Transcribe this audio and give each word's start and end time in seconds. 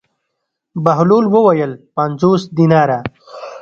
بهلول 0.83 1.25
وویل: 1.35 1.71
پنځوس 1.95 2.41
دیناره. 2.57 2.99